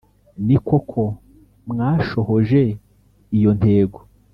[0.45, 1.01] Ni koko
[1.69, 2.61] mwashohoje
[3.37, 3.99] iyo ntego